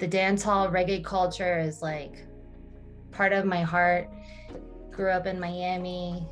[0.00, 2.24] the dance hall reggae culture is like
[3.12, 4.08] part of my heart.
[4.90, 6.26] Grew up in Miami,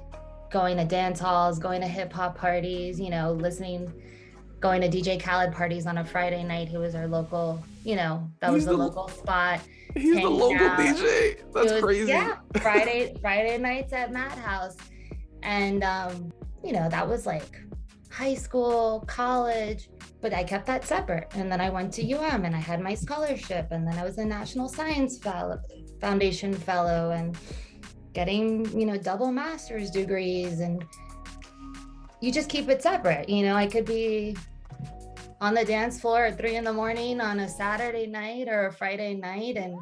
[0.51, 3.93] going to dance halls, going to hip hop parties, you know, listening,
[4.61, 6.69] going to DJ Khaled parties on a Friday night.
[6.69, 9.61] He was our local, you know, that was the, the, local spot.
[9.95, 10.79] He's the local out.
[10.79, 11.43] DJ.
[11.53, 12.09] That's was, crazy.
[12.09, 14.77] Yeah, Friday Friday nights at Madhouse,
[15.43, 16.33] and um,
[16.65, 17.61] you know that was like
[18.11, 19.89] high school, college,
[20.21, 21.29] but I kept that separate.
[21.35, 24.19] And then I went to UM and I had my scholarship, and then I was
[24.19, 25.19] a National Science
[26.01, 27.37] Foundation Fellow, and
[28.13, 30.85] getting you know double master's degrees, and
[32.21, 33.29] you just keep it separate.
[33.29, 34.37] You know, I could be
[35.41, 38.73] on the dance floor at three in the morning on a Saturday night or a
[38.73, 39.79] Friday night and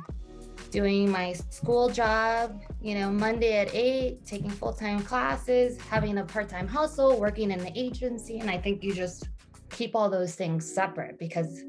[0.71, 6.25] doing my school job, you know, Monday at eight, taking full time classes, having a
[6.25, 8.41] part time hustle, working in the agency.
[8.41, 9.29] And I think you just
[9.71, 11.63] keep all those things separate because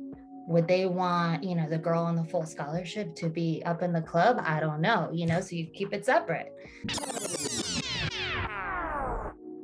[0.48, 3.92] would they want, you know, the girl on the full scholarship to be up in
[3.92, 4.42] the club?
[4.44, 6.54] I don't know, you know, so you keep it separate.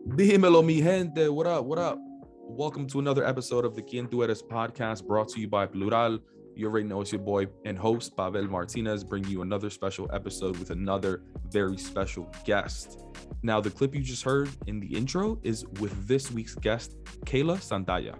[0.07, 1.29] Dímelo, mi gente.
[1.29, 1.65] What up?
[1.65, 1.99] What up?
[2.45, 6.19] Welcome to another episode of the Quien Tú Eres podcast brought to you by Plural.
[6.55, 10.57] You already know it's your boy and host, Pavel Martinez, bringing you another special episode
[10.57, 12.99] with another very special guest.
[13.41, 17.57] Now, the clip you just heard in the intro is with this week's guest, Kayla
[17.57, 18.15] Santalla.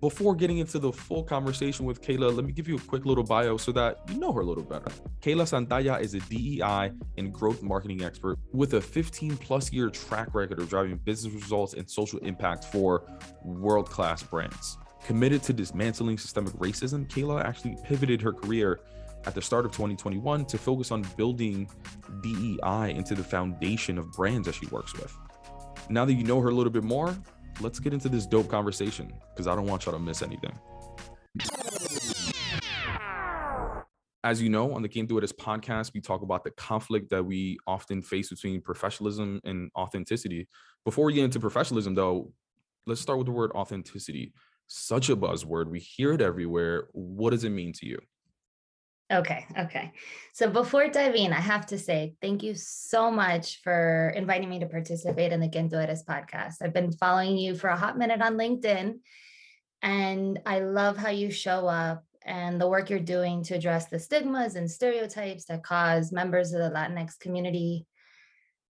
[0.00, 3.24] Before getting into the full conversation with Kayla, let me give you a quick little
[3.24, 4.90] bio so that you know her a little better.
[5.20, 10.34] Kayla Santalla is a DEI and growth marketing expert with a 15 plus year track
[10.34, 13.04] record of driving business results and social impact for
[13.44, 14.78] world class brands.
[15.04, 18.80] Committed to dismantling systemic racism, Kayla actually pivoted her career
[19.26, 21.68] at the start of 2021 to focus on building
[22.22, 25.14] DEI into the foundation of brands that she works with.
[25.90, 27.14] Now that you know her a little bit more,
[27.60, 30.58] let's get into this dope conversation because I don't want y'all to miss anything.
[34.24, 37.22] As you know, on the Quien Tú Eres podcast, we talk about the conflict that
[37.22, 40.48] we often face between professionalism and authenticity.
[40.86, 42.32] Before we get into professionalism, though,
[42.86, 44.32] let's start with the word authenticity.
[44.66, 45.68] Such a buzzword.
[45.68, 46.88] We hear it everywhere.
[46.92, 47.98] What does it mean to you?
[49.12, 49.92] Okay, okay.
[50.32, 54.66] So before diving, I have to say thank you so much for inviting me to
[54.66, 56.54] participate in the Quien podcast.
[56.62, 58.94] I've been following you for a hot minute on LinkedIn,
[59.82, 63.98] and I love how you show up and the work you're doing to address the
[63.98, 67.86] stigmas and stereotypes that cause members of the Latinx community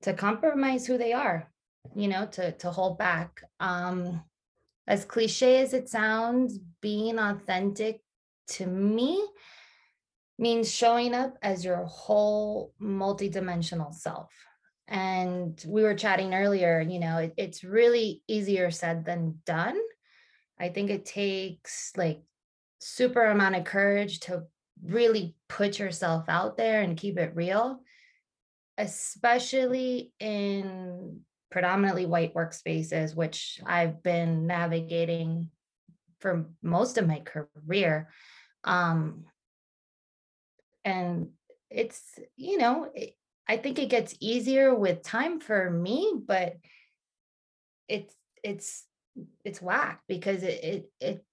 [0.02, 1.50] to compromise who they are,
[1.96, 3.42] you know, to, to hold back.
[3.58, 4.22] Um,
[4.88, 8.00] as cliche as it sounds, being authentic
[8.48, 9.22] to me
[10.38, 14.32] means showing up as your whole multidimensional self.
[14.88, 19.78] And we were chatting earlier, you know, it, it's really easier said than done.
[20.58, 22.22] I think it takes like
[22.80, 24.44] super amount of courage to
[24.82, 27.80] really put yourself out there and keep it real,
[28.78, 31.20] especially in
[31.50, 35.50] predominantly white workspaces, which I've been navigating
[36.20, 38.10] for most of my career.
[38.64, 39.24] Um,
[40.84, 41.28] and
[41.70, 43.14] it's you know it,
[43.46, 46.54] i think it gets easier with time for me but
[47.88, 48.84] it's it's
[49.44, 51.24] it's whack because it, it it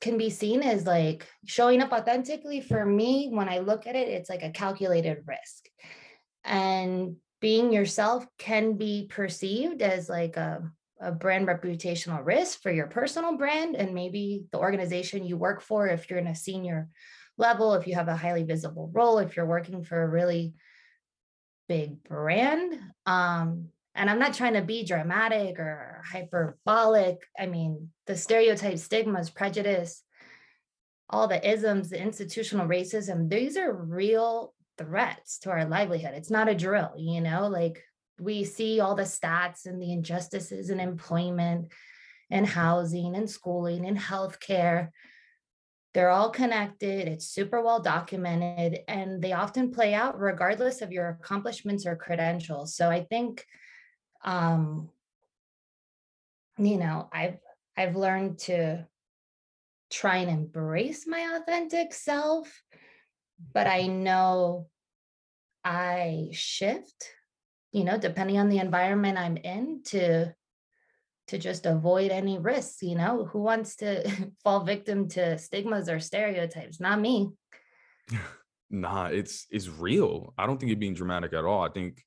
[0.00, 4.08] can be seen as like showing up authentically for me when i look at it
[4.08, 5.68] it's like a calculated risk
[6.44, 10.62] and being yourself can be perceived as like a,
[11.00, 15.88] a brand reputational risk for your personal brand and maybe the organization you work for
[15.88, 16.88] if you're in a senior
[17.36, 20.54] level, if you have a highly visible role, if you're working for a really
[21.68, 22.78] big brand.
[23.06, 27.26] Um, and I'm not trying to be dramatic or hyperbolic.
[27.36, 30.04] I mean, the stereotypes, stigmas, prejudice,
[31.10, 34.54] all the isms, the institutional racism, these are real
[34.84, 36.14] threats to our livelihood.
[36.14, 37.82] It's not a drill, you know, like
[38.20, 41.72] we see all the stats and the injustices in employment
[42.30, 44.90] and housing and schooling and healthcare.
[45.94, 51.08] They're all connected, it's super well documented, and they often play out regardless of your
[51.08, 52.74] accomplishments or credentials.
[52.74, 53.44] So I think
[54.24, 54.88] um
[56.58, 57.38] you know, I've
[57.76, 58.86] I've learned to
[59.90, 62.62] try and embrace my authentic self,
[63.52, 64.68] but I know
[65.64, 67.10] I shift,
[67.72, 70.34] you know, depending on the environment I'm in to
[71.28, 73.26] to just avoid any risks you know?
[73.26, 76.80] Who wants to fall victim to stigmas or stereotypes?
[76.80, 77.30] Not me.
[78.74, 80.32] Nah it's it's real.
[80.38, 81.62] I don't think you're being dramatic at all.
[81.62, 82.02] I think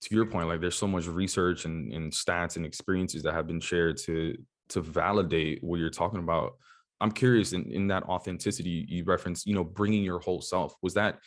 [0.00, 3.46] to your point like there's so much research and, and stats and experiences that have
[3.46, 4.34] been shared to
[4.70, 6.52] to validate what you're talking about.
[7.00, 10.74] I'm curious in, in that authenticity you referenced, you know, bringing your whole self.
[10.82, 11.18] Was that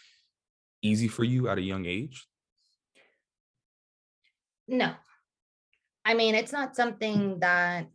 [0.81, 2.27] easy for you at a young age?
[4.67, 4.93] No.
[6.05, 6.75] I mean, it's not mm.
[6.75, 7.87] something that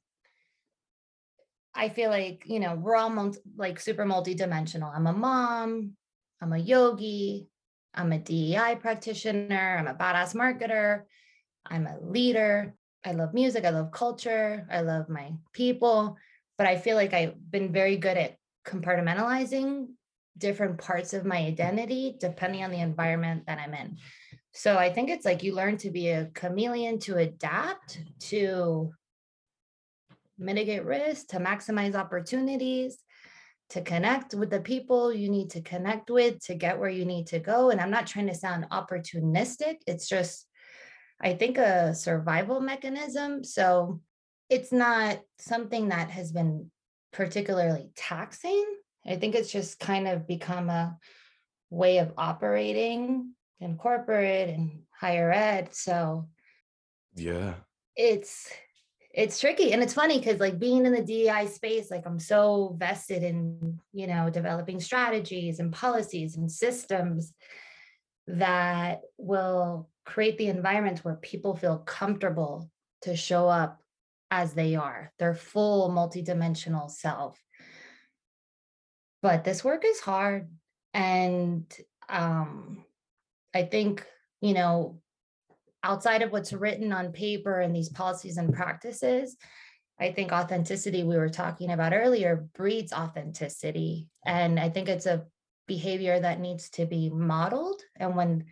[1.75, 4.95] I feel like, you know, we're all multi, like super multidimensional.
[4.95, 5.93] I'm a mom,
[6.41, 7.49] I'm a yogi,
[7.95, 11.03] I'm a DEI practitioner, I'm a badass marketer,
[11.67, 12.75] I'm a leader.
[13.05, 16.17] I love music, I love culture, I love my people,
[16.59, 18.37] but I feel like I've been very good at
[18.67, 19.87] compartmentalizing
[20.39, 22.91] different parts of my identity depending on the mm-hmm.
[22.91, 23.97] environment that I'm in.
[24.53, 28.91] So I think it's like you learn to be a chameleon to adapt, to
[30.39, 32.97] mitigate risk, to maximize opportunities,
[33.71, 37.27] to connect with the people you need to connect with to get where you need
[37.29, 37.71] to go.
[37.71, 39.77] And I'm not trying to sound opportunistic.
[39.87, 40.47] It's just,
[41.21, 43.43] I think, a survival mechanism.
[43.45, 44.01] So
[44.49, 46.71] it's not something that has been
[47.13, 48.65] particularly taxing.
[49.07, 50.99] I think it's just kind of become a
[51.71, 55.75] way of operating in corporate and higher ed.
[55.75, 56.29] So,
[57.15, 57.55] yeah,
[57.95, 58.51] it's
[59.17, 62.77] it's tricky and it's funny because like being in the DEI space, like I'm so
[62.79, 67.33] vested in, you know, developing strategies and policies and systems
[68.27, 72.71] that will create the environments where people feel comfortable
[73.03, 73.81] to show up
[74.31, 77.41] as they are, their full multidimensional self.
[79.27, 80.49] But this work is hard.
[80.95, 81.65] And
[82.09, 82.85] um,
[83.53, 84.07] I think,
[84.41, 85.01] you know,
[85.83, 89.37] outside of what's written on paper and these policies and practices,
[89.99, 94.07] I think authenticity, we were talking about earlier, breeds authenticity.
[94.25, 95.25] And I think it's a
[95.67, 97.83] behavior that needs to be modeled.
[97.97, 98.45] And when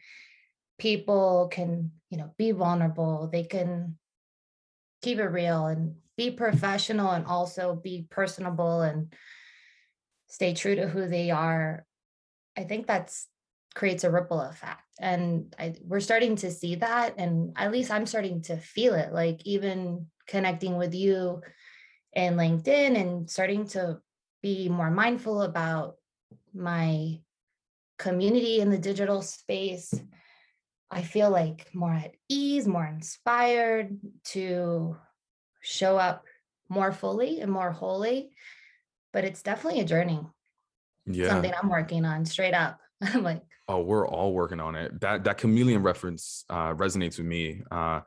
[0.80, 3.96] people can, you know, be vulnerable, they can
[5.02, 9.14] keep it real and be professional and also be personable and
[10.34, 11.86] stay true to who they are.
[12.56, 13.28] I think that's
[13.74, 18.06] creates a ripple effect and I, we're starting to see that and at least i'm
[18.06, 21.42] starting to feel it like even connecting with you
[22.14, 23.98] and linkedin and starting to
[24.42, 25.96] be more mindful about
[26.54, 27.18] my
[27.98, 29.92] community in the digital space
[30.88, 34.96] i feel like more at ease more inspired to
[35.62, 36.22] show up
[36.68, 38.30] more fully and more wholly
[39.14, 40.20] but it's definitely a journey
[41.06, 45.00] yeah something i'm working on straight up i'm like Oh, we're all working on it.
[45.00, 47.62] That that chameleon reference uh, resonates with me.
[47.70, 48.00] Uh,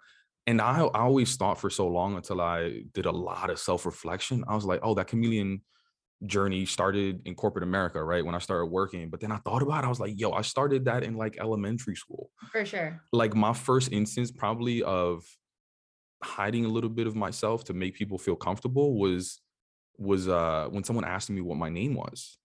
[0.46, 3.86] and I, I always thought for so long until I did a lot of self
[3.86, 4.44] reflection.
[4.48, 5.62] I was like, oh, that chameleon
[6.26, 8.24] journey started in corporate America, right?
[8.24, 9.10] When I started working.
[9.10, 11.38] But then I thought about it, I was like, yo, I started that in like
[11.40, 12.30] elementary school.
[12.52, 13.02] For sure.
[13.12, 15.24] Like my first instance, probably of
[16.24, 19.42] hiding a little bit of myself to make people feel comfortable was
[19.98, 22.38] was uh when someone asked me what my name was.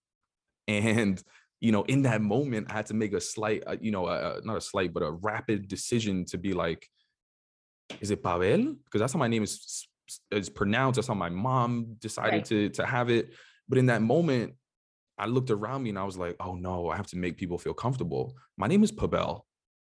[0.68, 1.22] And
[1.60, 4.40] you know, in that moment, I had to make a slight, uh, you know, uh,
[4.42, 6.88] not a slight, but a rapid decision to be like,
[8.00, 8.74] is it Pavel?
[8.84, 9.86] Because that's how my name is
[10.32, 10.96] is pronounced.
[10.96, 12.44] That's how my mom decided right.
[12.46, 13.32] to to have it.
[13.68, 14.54] But in that moment,
[15.18, 17.58] I looked around me and I was like, oh no, I have to make people
[17.58, 18.34] feel comfortable.
[18.56, 19.46] My name is Pavel.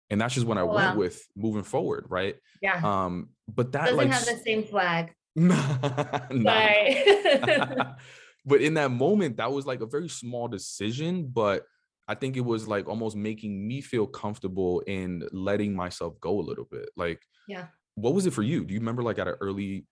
[0.10, 2.36] And that's just when I oh, went with moving forward, right?
[2.64, 2.82] Yeah.
[2.84, 5.14] Um, but that doesn't like, have the same flag.
[5.40, 7.04] Sorry.
[8.46, 11.66] but in that moment, that was like a very small decision, but
[12.08, 16.42] I think it was like almost making me feel comfortable in letting myself go a
[16.42, 16.90] little bit.
[16.96, 17.68] Like, yeah.
[17.96, 18.64] What was it for you?
[18.64, 19.86] Do you remember like at an early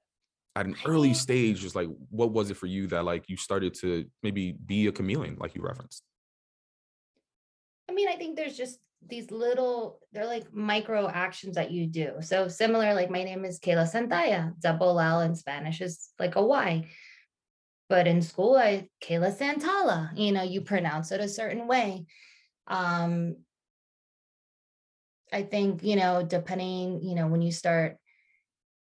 [0.56, 3.76] at an early stage, just like what was it for you that like you started
[3.76, 6.04] to maybe be a chameleon, like you referenced?
[7.90, 12.14] I mean, I think there's just these little, they're like micro actions that you do.
[12.22, 14.54] So similar, like my name is Kayla Santaya.
[14.60, 16.88] Double L in Spanish is like a Y.
[17.90, 22.06] But in school, I Kayla Santala, you know, you pronounce it a certain way.
[22.68, 23.38] Um,
[25.32, 27.98] I think, you know, depending, you know, when you start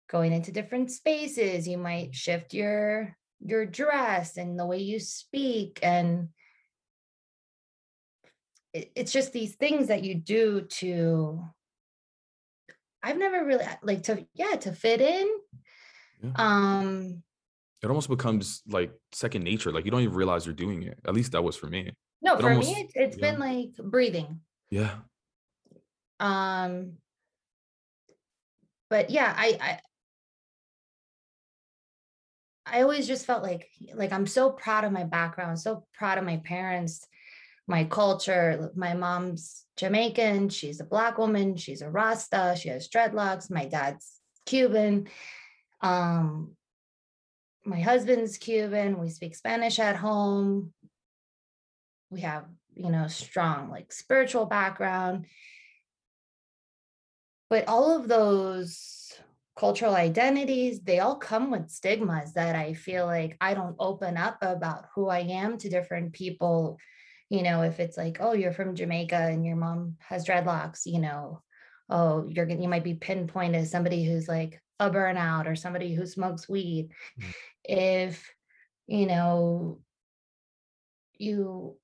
[0.10, 5.80] going into different spaces, you might shift your your dress and the way you speak
[5.84, 6.30] and
[8.96, 11.44] it's just these things that you do to
[13.04, 15.28] I've never really like to yeah to fit in
[16.22, 16.32] yeah.
[16.36, 17.24] um
[17.84, 19.72] it almost becomes like second nature.
[19.72, 20.98] Like you don't even realize you're doing it.
[21.08, 21.92] At least that was for me.
[22.22, 23.32] No, it for almost, me, it's, it's yeah.
[23.32, 24.42] been like breathing.
[24.70, 24.96] Yeah.
[26.20, 26.94] Um.
[28.90, 29.80] But yeah, I, I
[32.66, 36.24] I always just felt like like I'm so proud of my background, so proud of
[36.24, 37.06] my parents,
[37.68, 38.72] my culture.
[38.76, 43.52] My mom's Jamaican, she's a black woman, she's a Rasta, she has dreadlocks.
[43.52, 45.08] My dad's Cuban.
[45.82, 46.56] Um,
[47.66, 50.74] my husband's Cuban, we speak Spanish at home.
[52.10, 55.26] We have, you know, strong like spiritual background.
[57.50, 59.14] But all of those
[59.58, 64.38] cultural identities, they all come with stigmas that I feel like I don't open up
[64.42, 66.78] about who I am to different people.
[67.30, 71.00] You know, if it's like, oh, you're from Jamaica and your mom has dreadlocks, you
[71.00, 71.42] know,
[71.90, 75.94] oh, you're gonna you might be pinpointed as somebody who's like a burnout or somebody
[75.94, 76.92] who smokes weed.
[77.20, 77.30] Mm-hmm.
[77.66, 78.34] If
[78.88, 79.80] you know
[81.18, 81.76] you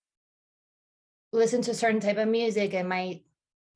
[1.33, 3.23] listen to a certain type of music, it might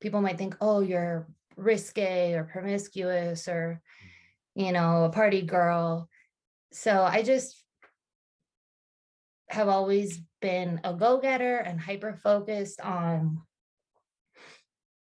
[0.00, 3.82] people might think, oh, you're risque or promiscuous or
[4.54, 4.66] mm-hmm.
[4.66, 6.08] you know a party girl
[6.72, 7.62] so i just
[9.50, 13.42] have always been a go-getter and hyper focused on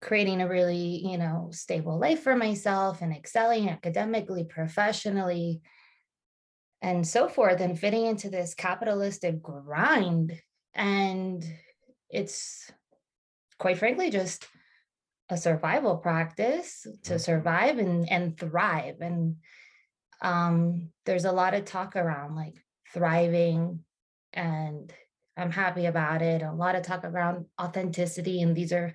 [0.02, 5.62] creating a really you know stable life for myself and excelling academically professionally
[6.82, 10.34] and so forth and fitting into this capitalistic grind
[10.74, 11.46] and
[12.10, 12.72] it's
[13.60, 14.48] quite frankly just
[15.30, 17.18] a survival practice to mm-hmm.
[17.18, 19.36] survive and and thrive and
[20.24, 22.56] um there's a lot of talk around like
[22.92, 23.84] thriving
[24.34, 24.94] and
[25.38, 28.94] i'm happy about it a lot of talk around authenticity and these are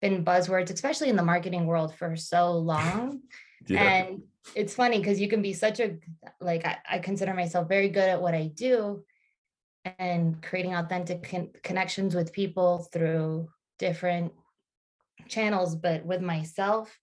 [0.00, 3.20] been buzzwords especially in the marketing world for so long
[3.68, 3.82] yeah.
[3.82, 4.22] and
[4.56, 5.96] it's funny because you can be such a
[6.40, 9.04] like I, I, consider myself very good at what i do
[9.98, 13.48] and creating authentic con- connections with people through
[13.78, 14.32] different
[15.28, 16.96] channels, but with myself,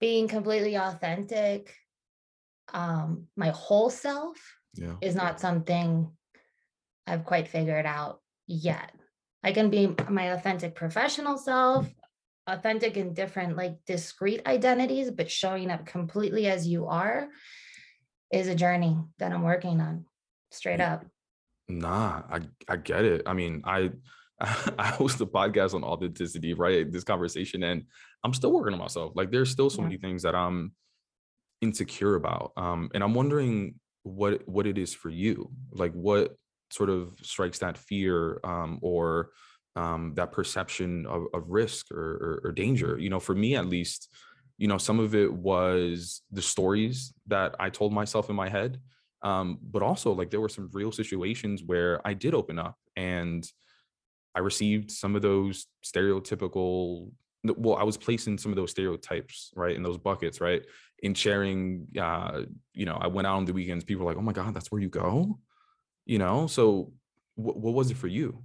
[0.00, 1.74] being completely authentic,
[2.72, 4.36] um, my whole self
[4.74, 4.94] yeah.
[5.00, 6.10] is not something
[7.06, 8.92] I've quite figured out yet.
[9.42, 11.86] I can be my authentic professional self,
[12.46, 17.28] authentic in different, like discrete identities, but showing up completely as you are
[18.32, 20.04] is a journey that I'm working on
[20.50, 21.04] straight up.
[21.68, 23.22] Nah, I, I get it.
[23.26, 23.90] I mean, I
[24.40, 26.90] I host a podcast on authenticity, right?
[26.90, 27.84] This conversation, and
[28.24, 29.12] I'm still working on myself.
[29.14, 29.88] Like there's still so yeah.
[29.88, 30.72] many things that I'm
[31.60, 32.52] insecure about.
[32.56, 33.74] Um, and I'm wondering
[34.08, 35.50] what what it is for you.
[35.72, 36.36] Like what
[36.70, 39.30] sort of strikes that fear um, or
[39.76, 42.98] um, that perception of, of risk or, or, or danger.
[42.98, 44.08] You know, for me at least,
[44.56, 48.80] you know, some of it was the stories that I told myself in my head.
[49.22, 53.44] Um, but also like there were some real situations where I did open up and
[54.34, 57.10] I received some of those stereotypical
[57.44, 60.62] well i was placing some of those stereotypes right in those buckets right
[61.00, 62.42] in sharing uh
[62.74, 64.70] you know i went out on the weekends people were like oh my god that's
[64.70, 65.38] where you go?
[66.04, 66.92] You know so
[67.34, 68.42] what, what was it for you?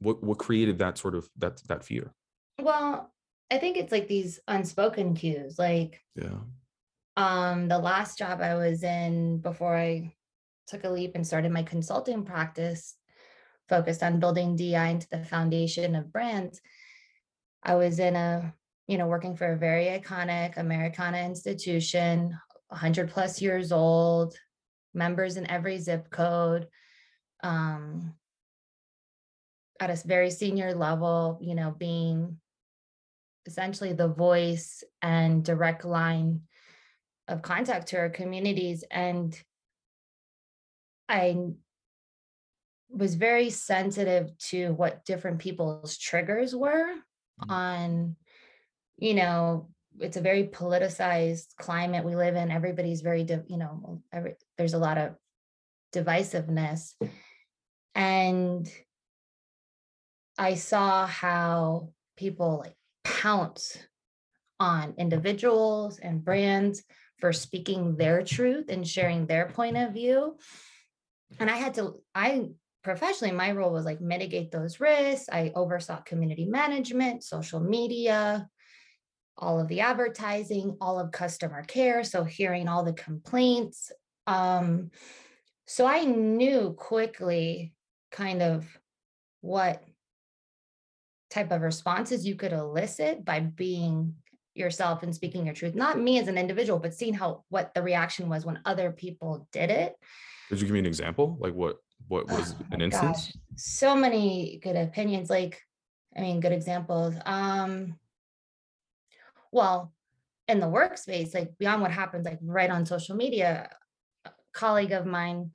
[0.00, 2.12] What what created that sort of that that fear?
[2.60, 3.10] Well
[3.50, 6.38] i think it's like these unspoken cues like yeah.
[7.16, 10.14] um the last job i was in before i
[10.68, 12.94] took a leap and started my consulting practice
[13.70, 16.60] focused on building DI into the foundation of brands,
[17.62, 18.54] I was in a,
[18.86, 22.38] you know, working for a very iconic Americana institution,
[22.68, 24.34] 100 plus years old,
[24.94, 26.68] members in every zip code,
[27.42, 28.14] um,
[29.78, 32.38] at a very senior level, you know, being
[33.46, 36.42] essentially the voice and direct line
[37.28, 38.84] of contact to our communities.
[38.90, 39.38] And
[41.08, 41.36] I
[42.88, 46.94] was very sensitive to what different people's triggers were
[47.42, 47.50] mm-hmm.
[47.50, 48.16] on
[48.98, 49.68] you know
[49.98, 52.50] it's a very politicized climate we live in.
[52.50, 55.14] Everybody's very you know every, there's a lot of
[55.94, 56.94] divisiveness.
[57.94, 58.70] And
[60.38, 63.76] i saw how people like pounce
[64.58, 66.82] on individuals and brands
[67.18, 70.36] for speaking their truth and sharing their point of view.
[71.38, 72.48] And i had to i
[72.82, 75.28] professionally, my role was like mitigate those risks.
[75.30, 78.48] I oversaw community management, social media,
[79.36, 82.04] all of the advertising, all of customer care.
[82.04, 83.90] So hearing all the complaints.
[84.26, 84.90] Um,
[85.66, 87.72] so I knew quickly
[88.10, 88.66] kind of
[89.40, 89.82] what
[91.30, 94.14] type of responses you could elicit by being
[94.54, 97.80] yourself and speaking your truth not me as an individual but seeing how what the
[97.80, 99.94] reaction was when other people did it
[100.48, 101.76] could you give me an example like what
[102.08, 103.26] what was oh an instance?
[103.26, 105.30] Gosh, so many good opinions.
[105.30, 105.60] Like,
[106.16, 107.14] I mean, good examples.
[107.24, 107.98] Um,
[109.52, 109.92] well,
[110.48, 113.70] in the workspace, like beyond what happens, like right on social media,
[114.24, 115.52] a colleague of mine,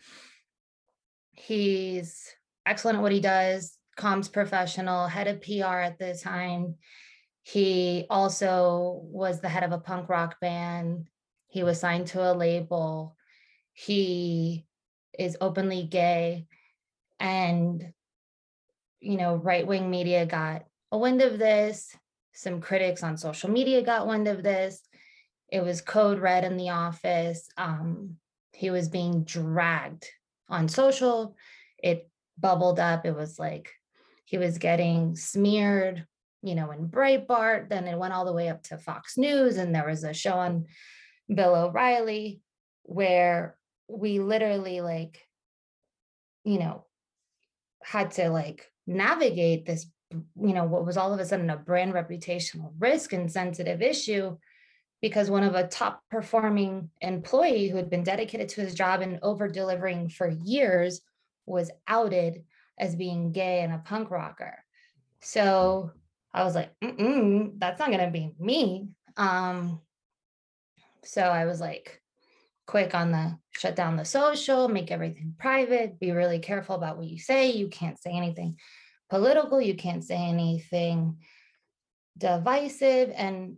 [1.34, 2.34] he's
[2.66, 6.76] excellent at what he does, comms professional, head of PR at the time.
[7.44, 11.08] He also was the head of a punk rock band.
[11.48, 13.16] He was signed to a label
[13.76, 14.66] he
[15.18, 16.46] is openly gay
[17.20, 17.94] and
[19.00, 21.96] you know right-wing media got a wind of this
[22.36, 24.82] some critics on social media got wind of this.
[25.50, 27.48] It was code red in the office.
[27.58, 28.18] Um,
[28.52, 30.06] he was being dragged
[30.50, 31.36] on social.
[31.82, 33.06] It bubbled up.
[33.06, 33.72] It was like
[34.26, 36.06] he was getting smeared
[36.44, 37.70] you know in breitbart.
[37.70, 40.34] Then it went all the way up to fox news and there was a show
[40.34, 40.66] on
[41.34, 42.42] bill o'reilly
[42.84, 43.58] where
[43.88, 45.22] we literally like
[46.44, 46.86] you know
[47.84, 51.94] had to like navigate this you know what was all of a sudden a brand
[51.94, 54.36] reputational risk and sensitive issue
[55.02, 59.20] because one of a top performing employee who had been dedicated to his job and
[59.22, 61.02] over delivering for years
[61.46, 62.44] was outed
[62.80, 64.58] as being gay and a punk rocker.
[65.22, 65.92] So
[66.34, 68.90] i was like that's not going to be me.
[69.18, 69.80] Um
[71.04, 72.02] so i was like
[72.66, 77.08] quick on the shut down the social, make everything private, be really careful about what
[77.08, 77.52] you say.
[77.52, 78.58] You can't say anything
[79.10, 81.18] political, you can't say anything
[82.18, 83.12] divisive.
[83.16, 83.58] And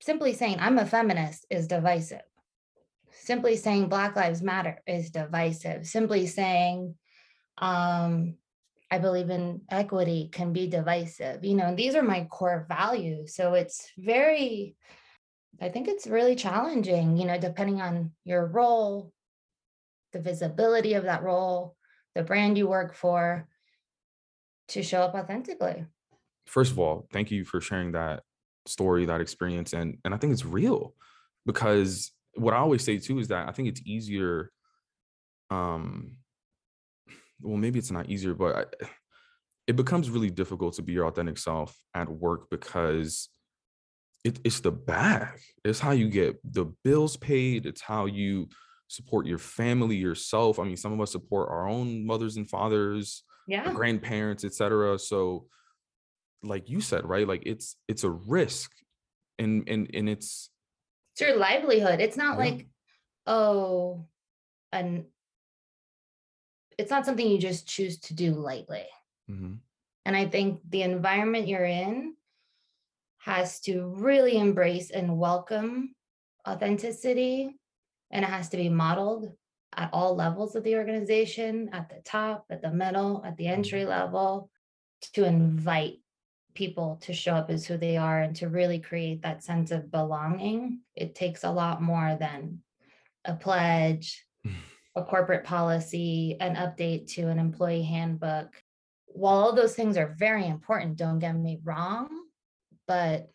[0.00, 2.22] simply saying, I'm a feminist is divisive.
[3.12, 5.86] Simply saying Black Lives Matter is divisive.
[5.86, 6.94] Simply saying,
[7.58, 8.34] um,
[8.90, 11.44] I believe in equity can be divisive.
[11.44, 13.34] You know, these are my core values.
[13.34, 14.76] So it's very
[15.60, 19.12] I think it's really challenging, you know, depending on your role,
[20.12, 21.76] the visibility of that role,
[22.14, 23.48] the brand you work for,
[24.68, 25.86] to show up authentically.
[26.46, 28.22] First of all, thank you for sharing that
[28.66, 29.72] story, that experience.
[29.72, 30.94] And and I think it's real
[31.46, 34.50] because what I always say too is that I think it's easier.
[35.50, 36.16] Um,
[37.40, 38.86] well, maybe it's not easier, but I,
[39.66, 43.28] it becomes really difficult to be your authentic self at work because
[44.24, 45.40] it, it's the bag.
[45.64, 47.66] It's how you get the bills paid.
[47.66, 48.48] It's how you
[48.88, 50.58] support your family, yourself.
[50.58, 54.98] I mean, some of us support our own mothers and fathers, yeah, grandparents, etc.
[54.98, 55.46] So,
[56.42, 57.26] like you said, right?
[57.26, 58.70] Like it's it's a risk,
[59.38, 60.50] and and and it's
[61.12, 62.00] it's your livelihood.
[62.00, 62.44] It's not yeah.
[62.44, 62.66] like
[63.26, 64.06] oh,
[64.70, 65.06] and
[66.78, 68.86] it's not something you just choose to do lightly.
[69.30, 69.54] Mm-hmm.
[70.04, 72.14] And I think the environment you're in
[73.22, 75.94] has to really embrace and welcome
[76.46, 77.54] authenticity
[78.10, 79.32] and it has to be modeled
[79.76, 83.80] at all levels of the organization at the top at the middle at the entry
[83.80, 83.90] mm-hmm.
[83.90, 84.50] level
[85.14, 85.94] to invite
[86.54, 89.90] people to show up as who they are and to really create that sense of
[89.92, 92.58] belonging it takes a lot more than
[93.24, 94.26] a pledge
[94.96, 98.48] a corporate policy an update to an employee handbook
[99.06, 102.21] while all those things are very important don't get me wrong
[102.86, 103.30] but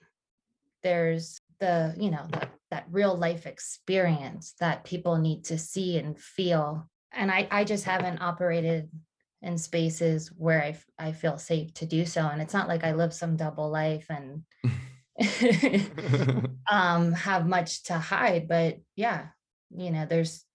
[0.84, 6.18] there's the you know that that real life experience that people need to see and
[6.20, 6.90] feel.
[7.12, 8.90] And i i just haven't operated
[9.42, 12.22] in spaces where i i feel safe to do so.
[12.22, 14.44] And it's not like i live some double life and
[16.72, 19.30] um have much to hide but yeah
[19.76, 20.46] you know there's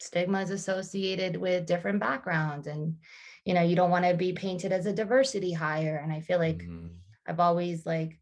[0.00, 2.96] stigmas associated with different backgrounds and
[3.44, 5.96] you know you don't want to be painted as a diversity hire.
[6.02, 6.88] And i feel like mm-hmm.
[7.26, 8.18] i've always like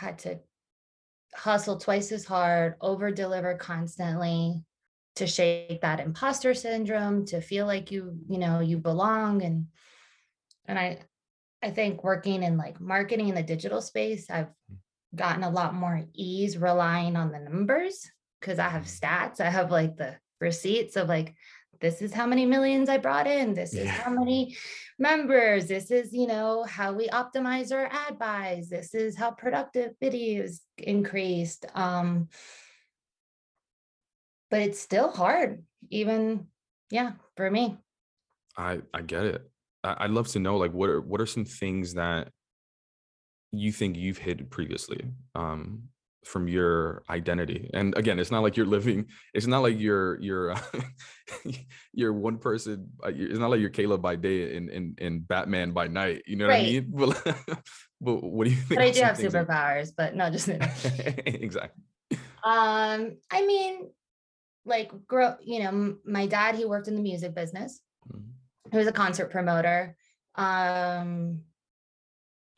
[0.00, 0.40] had to
[1.34, 4.64] hustle twice as hard, over deliver constantly
[5.16, 9.42] to shake that imposter syndrome, to feel like you, you know, you belong.
[9.42, 9.66] And
[10.66, 11.00] and I
[11.62, 14.48] I think working in like marketing in the digital space, I've
[15.14, 18.10] gotten a lot more ease relying on the numbers
[18.40, 19.00] because I have mm.
[19.00, 19.40] stats.
[19.40, 21.34] I have like the receipts of like
[21.80, 23.54] this is how many millions I brought in.
[23.54, 24.56] This is how many
[25.00, 25.66] members.
[25.66, 28.68] This is, you know, how we optimize our ad buys.
[28.68, 31.66] This is how productive videos increased.
[31.74, 32.28] Um,
[34.50, 36.46] but it's still hard, even,
[36.90, 37.78] yeah, for me.
[38.56, 39.50] I I get it.
[39.82, 42.28] I, would love to know like what are what are some things that
[43.52, 45.82] you think you've hit previously um
[46.24, 50.52] from your identity and again it's not like you're living it's not like you're you're
[50.52, 50.60] uh,
[51.92, 55.70] you're one person uh, it's not like you're caleb by day and and, and batman
[55.72, 56.62] by night you know right.
[56.62, 57.36] what i mean but,
[58.00, 60.48] but what do you think but i do have superpowers but not just
[61.26, 61.82] exactly
[62.44, 63.88] um i mean
[64.66, 67.80] like grow you know my dad he worked in the music business
[68.12, 68.70] mm-hmm.
[68.70, 69.96] he was a concert promoter
[70.34, 71.40] um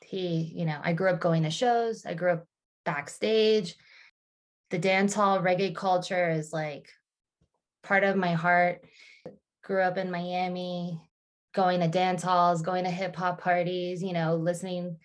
[0.01, 2.45] he you know i grew up going to shows i grew up
[2.85, 3.75] backstage.
[4.71, 6.89] The dance hall reggae culture is like
[7.83, 8.83] part of my heart.
[9.63, 10.99] Grew up in Miami,
[11.53, 14.97] going to dance halls, going to hip hop parties, you know, listening,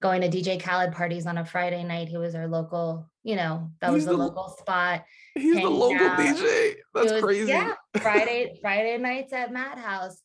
[0.00, 2.08] going to DJ Khaled parties on a Friday night.
[2.08, 5.04] He was our local you know, that He's was the the- local spot.
[5.34, 6.18] He's the local out.
[6.18, 6.76] DJ.
[6.94, 7.48] That's was- crazy.
[7.48, 10.18] Yeah, Friday, Friday nights at Madhouse.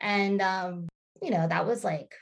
[0.00, 0.88] And um,
[1.20, 2.14] you know, that was like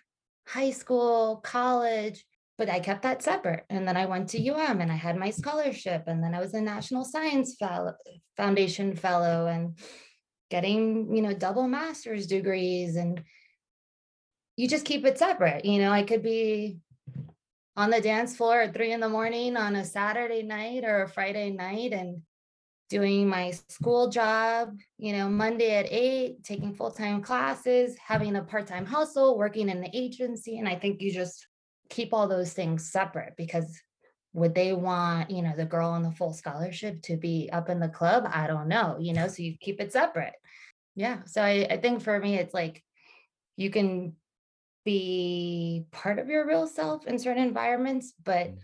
[0.46, 2.24] high school, college,
[2.58, 3.64] but I kept that separate.
[3.68, 6.04] And then I went to UM and I had my scholarship.
[6.06, 7.94] And then I was a National Science Fellow,
[8.36, 9.78] Foundation Fellow and
[10.50, 12.96] getting, you know, double master's degrees.
[12.96, 13.22] And
[14.56, 15.64] you just keep it separate.
[15.64, 16.78] You know, I could be
[17.76, 21.08] on the dance floor at three in the morning on a Saturday night or a
[21.08, 22.22] Friday night and
[22.88, 28.42] doing my school job, you know, Monday at eight, taking full time classes, having a
[28.42, 30.58] part time hustle, working in the agency.
[30.58, 31.46] And I think you just
[31.88, 33.80] keep all those things separate because
[34.32, 37.80] would they want, you know, the girl on the full scholarship to be up in
[37.80, 38.28] the club?
[38.30, 40.34] I don't know, you know, so you keep it separate.
[40.94, 41.24] Yeah.
[41.24, 42.82] So I, I think for me, it's like
[43.56, 44.14] you can
[44.84, 48.58] be part of your real self in certain environments, but Mm.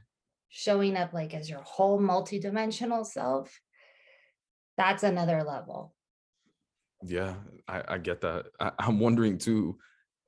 [0.51, 3.59] showing up like as your whole multidimensional self,
[4.77, 5.95] that's another level.
[7.05, 7.35] Yeah,
[7.67, 8.47] I, I get that.
[8.61, 9.79] I, I'm wondering too,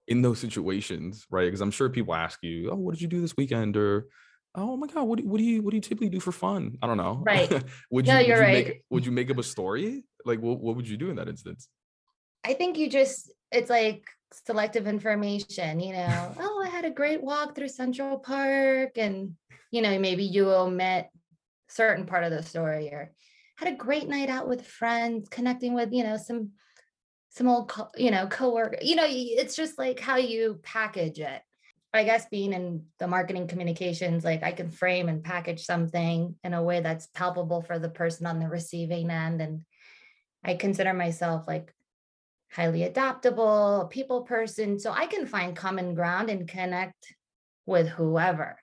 [0.08, 1.46] in those situations, right?
[1.46, 4.06] Because I'm sure people ask you, "Oh, what did you do this weekend?" or
[4.54, 6.78] "Oh my God, what do, what do you what do you typically do for fun?"
[6.82, 7.22] I don't know.
[7.24, 7.50] Right.
[7.90, 8.66] would you No, would you're you right.
[8.66, 10.04] make would you make up a story?
[10.24, 11.68] Like, what what would you do in that instance?
[12.44, 14.04] I think you just, it's like
[14.46, 18.98] selective information, you know, oh, I had a great walk through Central Park.
[18.98, 19.36] And,
[19.70, 21.08] you know, maybe you omit
[21.68, 23.12] certain part of the story or
[23.56, 26.50] had a great night out with friends, connecting with, you know, some,
[27.34, 31.42] some old, co- you know, coworker, you know, it's just like how you package it.
[31.92, 36.54] I guess being in the marketing communications, like I can frame and package something in
[36.54, 39.40] a way that's palpable for the person on the receiving end.
[39.40, 39.62] And
[40.44, 41.72] I consider myself like
[42.50, 44.78] highly adaptable, a people person.
[44.78, 47.14] So I can find common ground and connect
[47.66, 48.58] with whoever.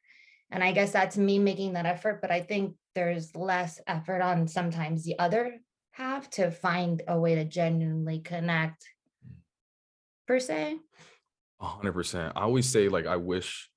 [0.49, 4.47] And I guess that's me making that effort, but I think there's less effort on
[4.47, 5.57] sometimes the other
[5.91, 8.85] half to find a way to genuinely connect
[9.27, 9.35] mm.
[10.27, 10.77] per se.
[11.59, 12.33] A hundred percent.
[12.35, 13.69] I always say like I wish,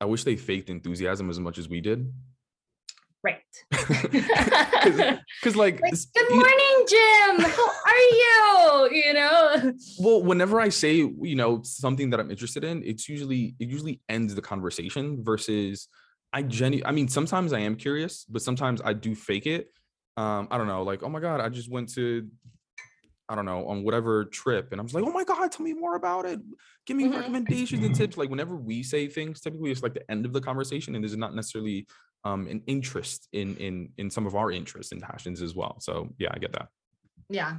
[0.00, 2.12] I wish they faked enthusiasm as much as we did.
[3.24, 3.42] Right.
[5.42, 7.40] Because like, Like, Good morning, Jim.
[7.40, 8.88] How are you?
[8.92, 9.72] You know?
[9.98, 14.00] well whenever i say you know something that i'm interested in it's usually it usually
[14.08, 15.88] ends the conversation versus
[16.32, 19.68] i genu i mean sometimes i am curious but sometimes i do fake it
[20.16, 22.28] um i don't know like oh my god i just went to
[23.28, 25.74] i don't know on whatever trip and i'm just like oh my god tell me
[25.74, 26.40] more about it
[26.86, 27.16] give me Mhm.
[27.16, 30.40] recommendations and tips like whenever we say things typically it's like the end of the
[30.40, 31.86] conversation and there's not necessarily
[32.24, 36.08] um an interest in in in some of our interests and passions as well so
[36.18, 36.68] yeah i get that
[37.28, 37.58] Yeah.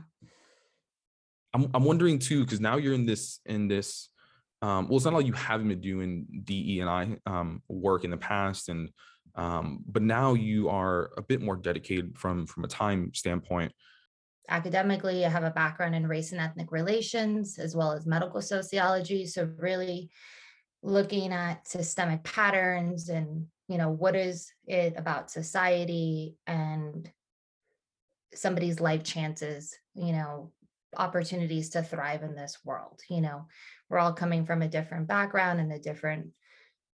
[1.53, 4.09] I'm I'm wondering too, because now you're in this in this.
[4.61, 8.11] Um, well, it's not like you haven't been doing DE and I um, work in
[8.11, 8.89] the past, and
[9.37, 13.71] um, but now you are a bit more dedicated from from a time standpoint.
[14.49, 19.25] academically i have a background in race and ethnic relations as well as medical sociology
[19.25, 20.09] so really
[20.83, 27.11] looking at systemic patterns and you know what is it about society and
[28.33, 30.51] somebody's life chances you know
[30.95, 33.45] opportunities to thrive in this world you know
[33.89, 36.27] we're all coming from a different background and a different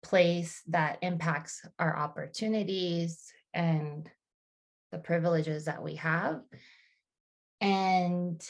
[0.04, 4.10] place that impacts our opportunities and
[4.92, 6.42] the privileges that we have
[7.62, 8.42] and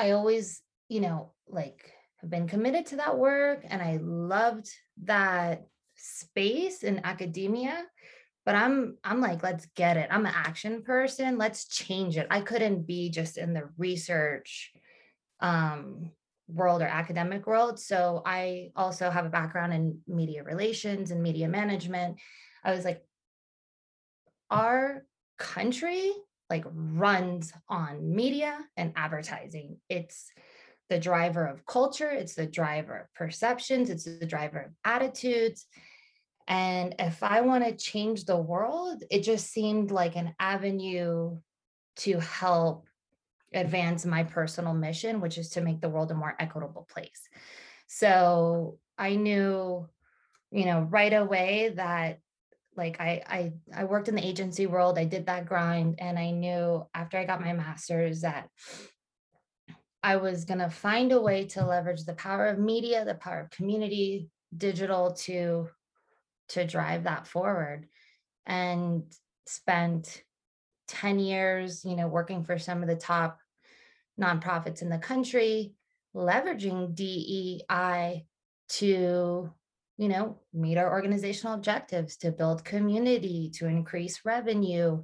[0.00, 4.70] I always, you know, like have been committed to that work and I loved
[5.04, 7.84] that space in academia.
[8.46, 10.08] But I'm I'm like, let's get it.
[10.10, 11.36] I'm an action person.
[11.36, 12.26] Let's change it.
[12.30, 14.72] I couldn't be just in the research
[15.40, 16.10] um
[16.52, 17.78] world or academic world.
[17.78, 22.18] So I also have a background in media relations and media management.
[22.64, 23.02] I was like,
[24.50, 25.04] our
[25.38, 26.12] country
[26.50, 29.78] like runs on media and advertising.
[29.88, 30.32] It's
[30.88, 35.66] the driver of culture, it's the driver of perceptions, it's the driver of attitudes.
[36.48, 41.38] And if I want to change the world, it just seemed like an avenue
[41.98, 42.86] to help
[43.52, 47.28] advance my personal mission, which is to make the world a more equitable place.
[47.86, 49.88] So I knew,
[50.50, 52.18] you know, right away that
[52.76, 54.98] like I I I worked in the agency world.
[54.98, 58.48] I did that grind and I knew after I got my masters that
[60.02, 63.40] I was going to find a way to leverage the power of media, the power
[63.40, 65.68] of community, digital to
[66.50, 67.86] to drive that forward
[68.46, 69.04] and
[69.46, 70.22] spent
[70.90, 73.38] 10 years, you know, working for some of the top
[74.20, 75.72] nonprofits in the country,
[76.14, 78.24] leveraging DEI
[78.68, 79.52] to
[80.00, 85.02] you know, meet our organizational objectives to build community, to increase revenue,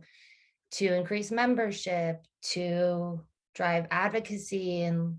[0.70, 3.20] to increase membership, to
[3.55, 5.18] drive advocacy and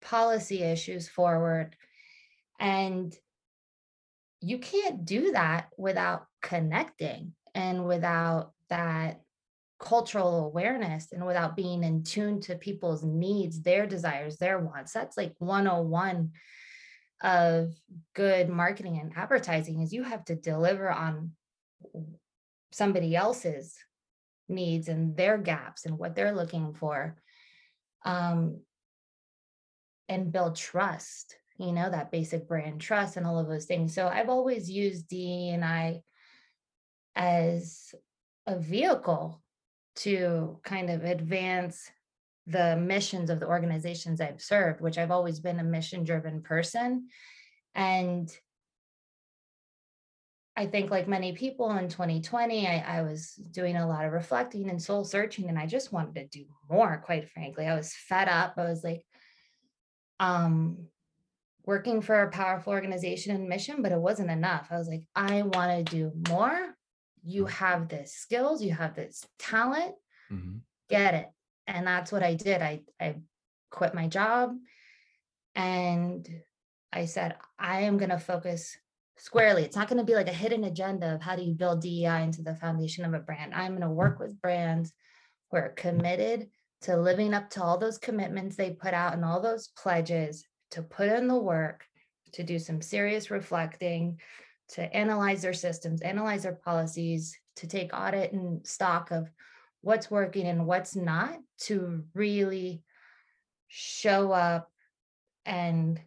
[0.00, 1.76] policy issues forward.
[2.58, 3.14] And
[4.40, 9.20] you can't do that without connecting and without that
[9.82, 14.92] cultural awareness and without being in tune to people's needs, their desires, their wants.
[14.92, 16.30] That's like 101
[17.22, 17.74] of
[18.14, 21.32] good marketing and advertising is you have to deliver on
[22.72, 23.76] somebody else's
[24.48, 27.16] needs and their gaps and what they're looking for
[28.04, 28.60] um,
[30.08, 34.08] and build trust you know that basic brand trust and all of those things so
[34.08, 36.00] i've always used d and i
[37.14, 37.94] as
[38.46, 39.41] a vehicle
[39.96, 41.90] to kind of advance
[42.46, 47.08] the missions of the organizations I've served, which I've always been a mission driven person.
[47.74, 48.30] And
[50.56, 54.68] I think, like many people in 2020, I, I, was doing a lot of reflecting
[54.68, 57.66] and soul searching, and I just wanted to do more, quite frankly.
[57.66, 58.54] I was fed up.
[58.58, 59.02] I was like,
[60.20, 60.88] um,
[61.64, 64.68] working for a powerful organization and mission, but it wasn't enough.
[64.70, 66.74] I was like, I want to do more.
[67.24, 69.94] You have the skills, you have this talent,
[70.30, 70.58] mm-hmm.
[70.88, 71.28] get it
[71.66, 72.62] and that's what I did.
[72.62, 73.16] I I
[73.70, 74.56] quit my job
[75.54, 76.28] and
[76.92, 78.76] I said I am going to focus
[79.16, 79.62] squarely.
[79.62, 82.22] It's not going to be like a hidden agenda of how do you build DEI
[82.22, 83.54] into the foundation of a brand.
[83.54, 84.92] I'm going to work with brands
[85.50, 86.48] who are committed
[86.82, 90.82] to living up to all those commitments they put out and all those pledges to
[90.82, 91.84] put in the work
[92.32, 94.18] to do some serious reflecting
[94.72, 99.30] to analyze their systems analyze their policies to take audit and stock of
[99.82, 102.82] what's working and what's not to really
[103.68, 104.70] show up
[105.44, 106.00] and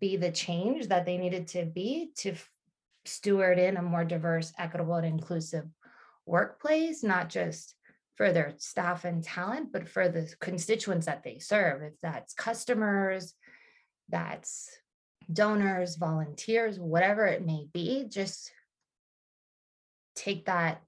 [0.00, 2.34] be the change that they needed to be to
[3.04, 5.66] steward in a more diverse, equitable, and inclusive
[6.26, 7.74] workplace, not just
[8.14, 11.82] for their staff and talent, but for the constituents that they serve.
[11.82, 13.34] If that's customers,
[14.08, 14.70] that's
[15.32, 18.52] donors, volunteers, whatever it may be, just
[20.14, 20.82] take that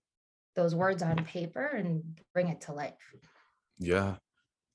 [0.56, 2.02] those words on paper and
[2.32, 2.94] bring it to life.
[3.78, 4.16] Yeah.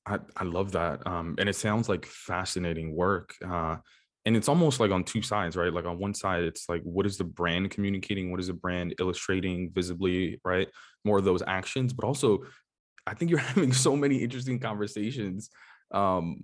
[0.06, 1.06] I, I love that.
[1.08, 3.34] Um, and it sounds like fascinating work.
[3.46, 3.78] Uh,
[4.26, 5.74] and it's almost like on two sides, right?
[5.74, 8.32] Like on one side, it's like, what is the brand communicating?
[8.32, 10.68] What is the brand illustrating visibly, right?
[11.06, 12.40] More of those actions, but also,
[13.08, 15.50] I think you're having so many interesting conversations
[15.92, 16.44] um,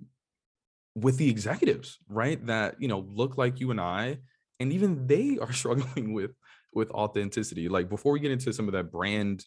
[0.96, 2.44] with the executives, right?
[2.46, 4.18] That you know look like you and I,
[4.58, 6.32] and even they are struggling with
[6.76, 9.44] with authenticity like before we get into some of that brand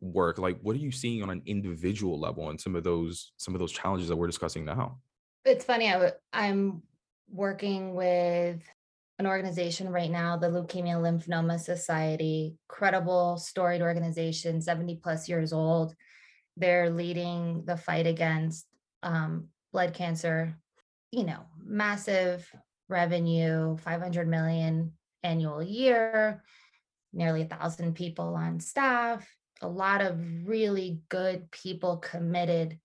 [0.00, 3.54] work like what are you seeing on an individual level and some of those some
[3.54, 4.98] of those challenges that we're discussing now
[5.44, 6.82] it's funny I w- i'm
[7.30, 8.60] working with
[9.20, 15.94] an organization right now the leukemia lymphoma society credible storied organization 70 plus years old
[16.56, 18.66] they're leading the fight against
[19.04, 20.58] um, blood cancer
[21.12, 22.50] you know massive
[22.88, 26.42] revenue 500 million annual year
[27.12, 29.26] nearly a thousand people on staff,
[29.60, 32.78] a lot of really good people committed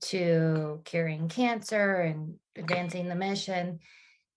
[0.00, 3.78] to curing cancer and advancing the mission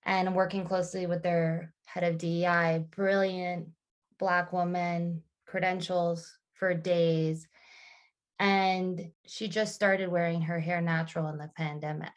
[0.06, 3.68] and working closely with their head of DEI, brilliant
[4.20, 7.48] Black woman, credentials for days.
[8.38, 12.12] And she just started wearing her hair natural in the pandemic.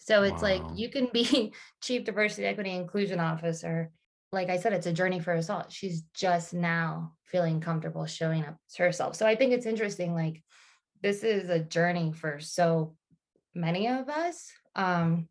[0.00, 0.48] So it's wow.
[0.48, 3.90] like you can be chief diversity, equity, inclusion officer
[4.32, 5.66] like I said, it's a journey for us all.
[5.68, 9.16] She's just now feeling comfortable showing up to herself.
[9.16, 10.14] So I think it's interesting.
[10.14, 10.42] Like,
[11.02, 12.94] this is a journey for so
[13.54, 14.50] many of us.
[14.76, 15.28] Um,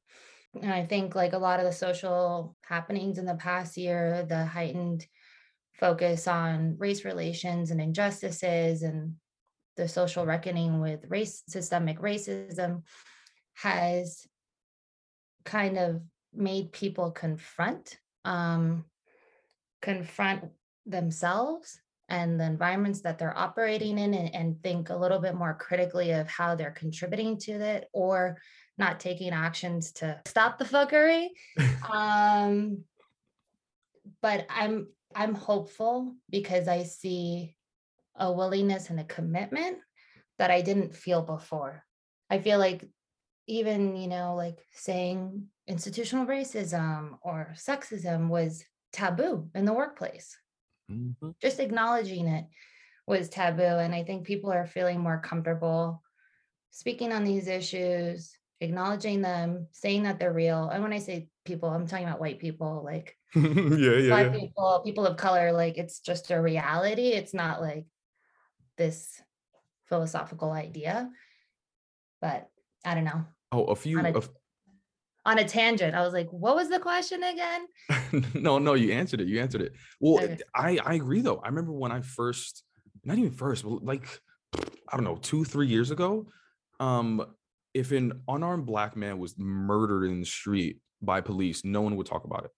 [0.59, 4.45] and I think, like, a lot of the social happenings in the past year, the
[4.45, 5.05] heightened
[5.79, 9.13] focus on race relations and injustices and
[9.77, 12.83] the social reckoning with race, systemic racism
[13.53, 14.27] has
[15.45, 16.01] kind of
[16.33, 18.85] made people confront um,
[19.81, 20.45] confront
[20.85, 25.53] themselves and the environments that they're operating in and, and, think a little bit more
[25.53, 28.37] critically of how they're contributing to it or
[28.77, 31.27] not taking actions to stop the fuckery.
[31.91, 32.83] Um,
[34.21, 37.55] but i'm i'm hopeful because i see
[38.15, 39.77] a willingness and a commitment
[40.37, 41.83] that i didn't feel before.
[42.29, 42.87] I feel like
[43.49, 50.37] even you know like saying institutional racism or sexism was taboo in the workplace.
[50.91, 51.31] Mm-hmm.
[51.41, 52.45] Just acknowledging it
[53.05, 53.63] was taboo.
[53.63, 56.01] And I think people are feeling more comfortable
[56.71, 60.69] speaking on these issues, acknowledging them, saying that they're real.
[60.69, 64.39] And when I say people, I'm talking about white people, like yeah, yeah, black yeah.
[64.39, 67.09] people, people of color, like it's just a reality.
[67.09, 67.85] It's not like
[68.77, 69.21] this
[69.87, 71.09] philosophical idea.
[72.21, 72.47] But
[72.85, 73.25] I don't know.
[73.51, 74.29] Oh, a few On a- of
[75.25, 77.67] On a tangent, I was like, what was the question again?
[78.33, 79.27] no, no, you answered it.
[79.27, 79.73] You answered it.
[79.99, 80.37] Well, Okay.
[80.55, 81.37] I I agree though.
[81.37, 82.63] I remember when I first,
[83.03, 84.07] not even first, but like
[84.55, 86.27] I don't know, two three years ago.
[86.79, 87.25] Um,
[87.73, 92.07] if an unarmed black man was murdered in the street by police, no one would
[92.07, 92.51] talk about it.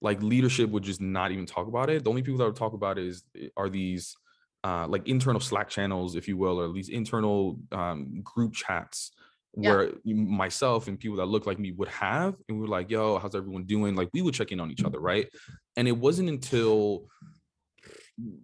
[0.00, 2.04] Like leadership would just not even talk about it.
[2.04, 3.24] The only people that would talk about it is
[3.56, 4.14] are these
[4.62, 9.10] uh, like internal Slack channels, if you will, or these internal um, group chats
[9.60, 9.74] Yeah.
[9.74, 13.18] where myself and people that look like me would have, and we were like, "Yo,
[13.18, 15.28] how's everyone doing?" Like we would check in on each other, right?
[15.76, 17.08] And it wasn't until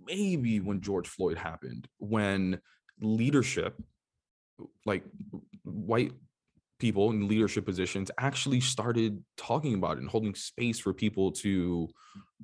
[0.07, 2.61] maybe when George Floyd happened, when
[3.01, 3.81] leadership,
[4.87, 5.05] like
[5.65, 6.13] white
[6.79, 11.89] people in leadership positions, actually started talking about it and holding space for people to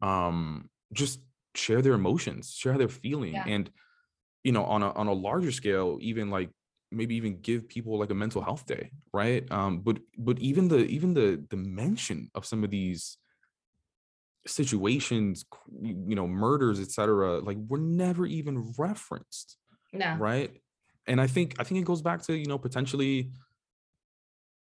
[0.03, 1.21] um, just
[1.55, 3.45] share their emotions, share how they're feeling, Yeah.
[3.47, 3.71] and
[4.45, 6.51] you know, on a on a larger scale, even like
[6.91, 9.51] maybe even give people like a mental health day, right?
[9.51, 13.17] Um, but but even the even the the mention of some of these
[14.47, 15.45] situations,
[15.83, 19.57] you know, murders, etc., like were never even referenced,
[19.93, 20.17] No.
[20.17, 20.51] right?
[21.07, 23.31] And I think I think it goes back to you know potentially,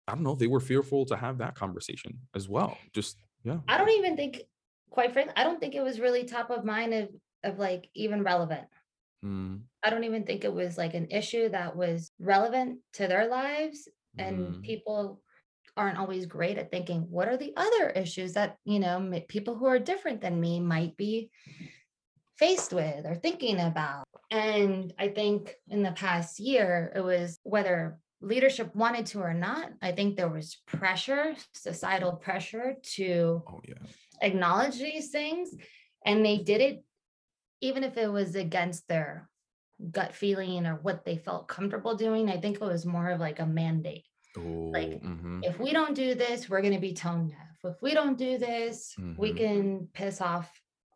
[0.07, 2.77] I don't know, they were fearful to have that conversation as well.
[2.93, 4.41] Just yeah, I don't even think,
[4.89, 7.09] quite frankly, I don't think it was really top of mind of
[7.43, 8.67] of like even relevant.
[9.23, 13.27] Mm, I don't even think it was like an issue that was relevant to their
[13.27, 13.87] lives.
[14.17, 15.21] And mm, people
[15.77, 19.65] aren't always great at thinking, what are the other issues that, you know, people who
[19.65, 21.29] are different than me might be
[22.37, 24.03] faced with or thinking about.
[24.31, 29.71] And I think in the past year, it was whether leadership wanted to or not,
[29.81, 33.75] I think there was pressure, societal pressure to oh yeah,
[34.21, 35.49] acknowledge these things
[36.05, 36.83] and they did it
[37.61, 39.29] even if it was against their
[39.91, 43.39] gut feeling or what they felt comfortable doing i think it was more of like
[43.39, 44.05] a mandate
[44.37, 44.41] oh,
[44.73, 48.17] mhm, if we don't do this we're going to be tone deaf if we don't
[48.17, 49.37] do this we Mhm.
[49.37, 50.49] can piss off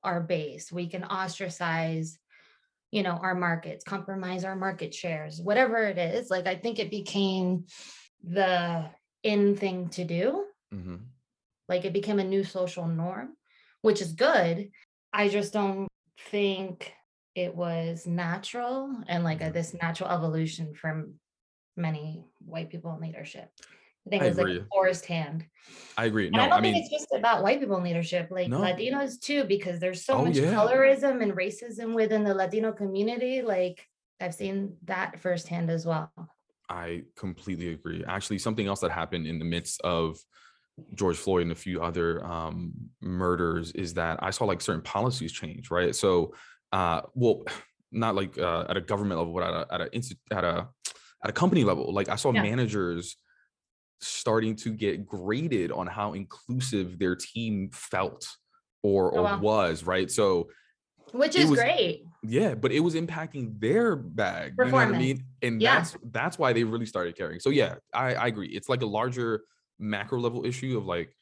[0.04, 2.20] our base we can ostracize
[2.92, 6.92] you know our markets compromise our market shares whatever it is like i think it
[6.92, 7.66] became
[8.24, 8.86] the
[9.24, 11.00] in thing to do mhm.
[11.68, 13.36] like it became a new social norm,
[13.82, 14.70] which is good.
[15.12, 15.88] I just don't
[16.30, 16.94] think
[17.36, 19.54] it was natural and like a, mm-hmm.
[19.54, 21.16] this natural evolution from
[21.76, 23.50] many white people in leadership.
[24.08, 24.60] I think I it was like agree.
[24.60, 25.46] a forced hand.
[25.98, 26.28] I agree.
[26.28, 28.60] And I don't I think mean, it's just about white people in leadership, like No.
[28.60, 30.54] Latinos too, because there's so Oh, much yeah.
[30.54, 33.42] colorism and racism within the Latino community.
[33.42, 33.86] Like
[34.22, 36.12] I've seen that firsthand as well.
[36.70, 38.04] I completely agree.
[38.08, 40.18] Actually, something else that happened in the midst of
[40.94, 45.32] George Floyd and a few other um, murders is that I saw like certain policies
[45.32, 45.96] change, right?
[45.96, 46.34] So,
[46.72, 47.44] uh, well,
[47.92, 50.68] not like uh, at a government level, but at a at a at a
[51.24, 51.94] at a company level.
[51.94, 52.44] Like I saw Yeah.
[52.44, 53.16] managers
[54.02, 58.28] starting to get graded on how inclusive their team felt
[58.84, 59.40] or Oh, or wow.
[59.40, 60.12] was, right?
[60.12, 60.50] So
[61.14, 62.04] Which is was- great.
[62.22, 64.56] yeah, but it was impacting their bag.
[64.60, 65.24] You know what I mean?
[65.42, 65.76] And Yeah.
[65.78, 67.40] that's that's why they really started caring.
[67.40, 68.50] So yeah, I, I agree.
[68.50, 69.44] It's like a larger
[69.80, 71.16] macro level issue of like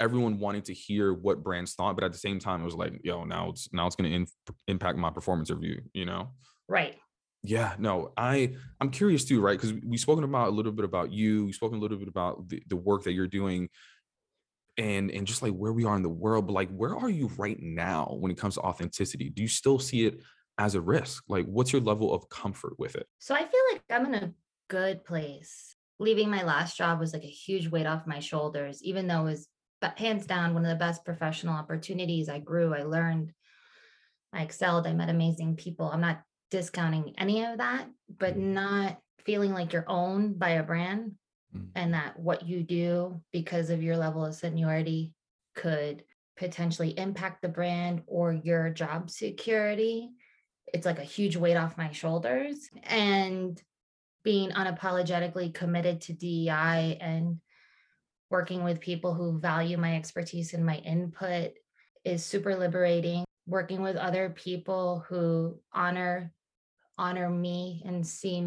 [0.00, 3.00] everyone wanting to hear what brands thought, but at the same time, it was like,
[3.04, 4.26] yo, now it's now it's gonna in,
[4.66, 6.30] impact my performance review, you know?
[6.68, 6.96] Right.
[7.42, 9.58] Yeah, no, I I'm curious too, right?
[9.58, 12.48] Because we've spoken about a little bit about you, we've spoken a little bit about
[12.48, 13.68] the, the work that you're doing
[14.78, 17.30] and and just like where we are in the world, but like where are you
[17.36, 19.28] right now when it comes to authenticity?
[19.28, 20.22] Do you still see it
[20.58, 21.24] as a risk?
[21.28, 23.06] Like what's your level of comfort with it?
[23.18, 24.32] So I feel like I'm in a
[24.68, 25.76] good place.
[26.00, 29.30] Leaving my last job was like a huge weight off my shoulders, even though it
[29.30, 29.48] was
[29.80, 32.28] but hands down one of the best professional opportunities.
[32.28, 33.32] I grew, I learned,
[34.32, 35.90] I excelled, I met amazing people.
[35.90, 38.54] I'm not discounting any of that, but Mhm.
[38.54, 41.16] not feeling like you're owned by a brand
[41.54, 41.70] Mm.
[41.74, 45.14] and that what you do because of your level of seniority
[45.54, 46.04] could
[46.36, 50.10] potentially impact the brand or your job security.
[50.72, 52.70] It's like a huge weight off my shoulders.
[52.84, 53.60] And
[54.22, 57.40] being unapologetically committed to DEI and
[58.30, 61.52] working with people who value my expertise and my input
[62.04, 63.24] is super liberating.
[63.46, 66.32] Working with other people who honor
[66.98, 68.46] honor me and see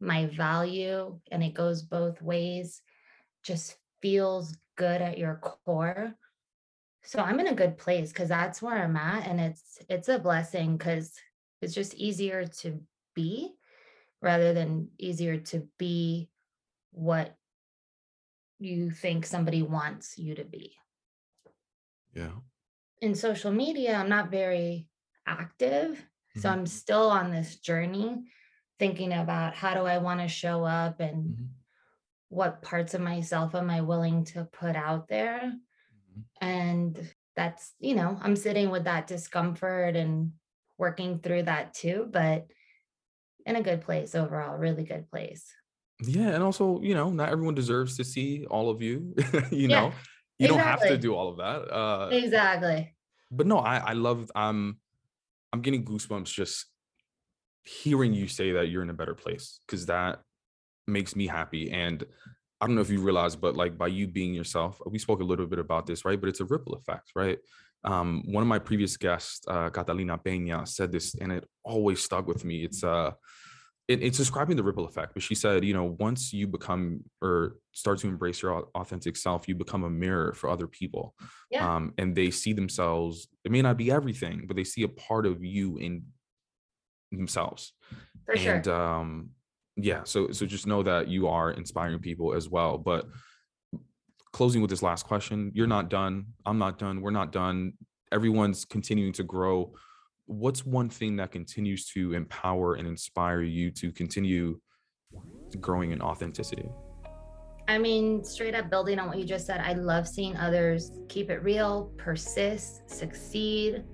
[0.00, 2.82] my value and it goes both ways
[3.42, 6.14] just feels good at your core
[7.02, 10.18] so i'm in a good place because that's where i'm at and it's it's a
[10.18, 11.14] blessing because
[11.62, 12.80] it's just easier to
[13.14, 13.52] be
[14.20, 16.30] rather than easier to be
[16.92, 17.36] what
[18.58, 20.76] you think somebody wants you to be.
[22.14, 22.40] Yeah.
[23.00, 24.88] In social media, I'm not very
[25.26, 26.06] active.
[26.36, 26.52] So Mhm.
[26.52, 28.24] I'm still on this journey
[28.78, 31.54] thinking about how do I want to show up and Mhm.
[32.28, 35.54] what parts of myself am I willing to put out there?
[35.90, 36.24] Mhm.
[36.40, 40.34] And that's, you know, I'm sitting with that discomfort and
[40.78, 42.50] working through that too, but
[43.46, 45.52] in a good place overall, really good place.
[46.02, 49.14] Yeah, and also, you know, not everyone deserves to see all of you.
[49.50, 49.92] you Yeah, know,
[50.38, 51.70] you don't have to do all of that.
[51.70, 52.94] Uh, Exactly.
[53.30, 54.30] but no, I I love.
[54.34, 54.78] I'm
[55.52, 56.66] I'm getting goosebumps just
[57.64, 60.20] hearing you say that you're in a better place because that
[60.86, 61.70] makes me happy.
[61.70, 62.04] And
[62.60, 65.24] I don't know if you realize, but like by you being yourself, we spoke a
[65.24, 66.20] little bit about this, right?
[66.20, 67.38] But it's a ripple effect, right?
[67.84, 72.26] Um, one of my previous guests, uh, Catalina Peña, said this, and it always stuck
[72.26, 72.64] with me.
[72.64, 73.12] It's uh,
[73.88, 77.56] it, it's describing the ripple effect, but she said, you know, once you become or
[77.72, 81.14] start to embrace your authentic self, you become a mirror for other people,
[81.50, 83.28] Yeah, um, and they see themselves.
[83.44, 86.04] It may not be everything, but they see a part of you in
[87.12, 87.72] themselves
[88.24, 88.54] for sure.
[88.54, 89.30] and um
[89.76, 93.06] yeah so so just know that you are inspiring people as well but
[94.32, 97.72] closing with this last question you're not done i'm not done we're not done
[98.12, 99.72] everyone's continuing to grow
[100.26, 104.60] what's one thing that continues to empower and inspire you to continue
[105.60, 106.68] growing in authenticity
[107.70, 111.30] I mean, straight up building on what you just said, I love seeing others keep
[111.30, 113.84] it real, persist, succeed.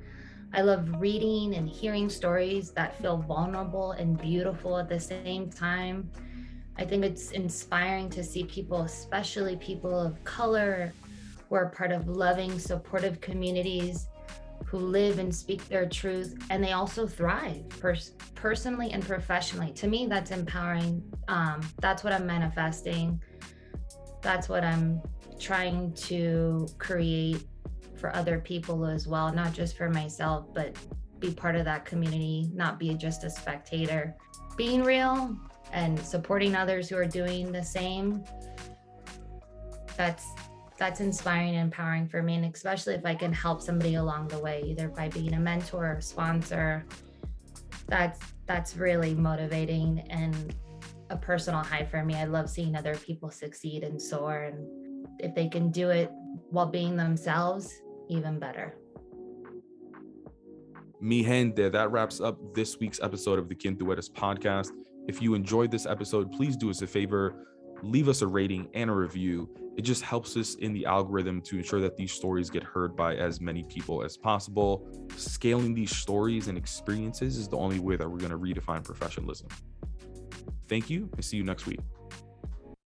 [0.55, 6.11] I love reading and hearing stories that feel vulnerable and beautiful at the same time.
[6.79, 10.93] I think it's inspiring to see people, especially people of color,
[11.49, 14.09] who are part of loving, supportive communities,
[14.65, 19.73] who live and speak their truth, and they also thrive pers- personally and professionally.
[19.75, 21.03] To me, that's empowering.
[21.29, 23.21] Um, that's what I'm manifesting
[24.27, 25.01] that's what I'm
[25.39, 27.47] trying to create
[27.95, 30.77] for other people as well, not just for myself, but
[31.21, 34.17] be part of that community, not be just a spectator.
[34.57, 35.37] Being real
[35.73, 38.25] and supporting others who are doing the same.
[39.97, 40.27] That's
[40.79, 44.39] that's inspiring and empowering for me and especially if I can help somebody along the
[44.39, 46.85] way either by being a mentor or sponsor.
[47.89, 50.55] That's that's really motivating and
[51.11, 52.15] a personal high for me.
[52.15, 54.43] I love seeing other people succeed and soar.
[54.43, 56.11] And if they can do it
[56.51, 57.73] while being themselves,
[58.09, 58.77] even better.
[61.01, 64.73] Mi gente, that wraps up this week's episode of the Quien Tu Eres podcast.
[65.07, 67.47] If you enjoyed this episode, please do us a favor,
[67.83, 69.49] leave us a rating and a review.
[69.77, 73.15] It just helps us in the algorithm to ensure that these stories get heard by
[73.15, 74.89] as many people as possible.
[75.17, 79.49] Scaling these stories and experiences is the only way that we're going to redefine professionalism.
[80.69, 81.81] Thank you and see you next week.